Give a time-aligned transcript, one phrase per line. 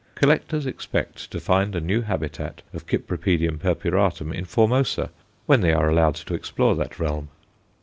[0.15, 3.05] Collectors expect to find a new habitat of Cyp.
[3.59, 5.11] purpuratum in Formosa
[5.45, 7.29] when they are allowed to explore that realm.